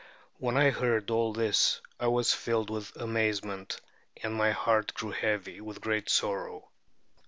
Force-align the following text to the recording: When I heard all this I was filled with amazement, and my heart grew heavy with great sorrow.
When 0.39 0.57
I 0.57 0.71
heard 0.71 1.11
all 1.11 1.31
this 1.31 1.79
I 1.99 2.07
was 2.07 2.33
filled 2.33 2.71
with 2.71 2.95
amazement, 2.95 3.79
and 4.23 4.33
my 4.33 4.49
heart 4.49 4.95
grew 4.95 5.11
heavy 5.11 5.61
with 5.61 5.79
great 5.79 6.09
sorrow. 6.09 6.71